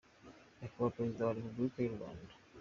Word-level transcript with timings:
Nyakubahwa 0.59 0.95
Perezida 0.97 1.27
wa 1.27 1.35
Republika 1.37 1.77
Y’U 1.81 1.95
Rwanda, 1.97 2.33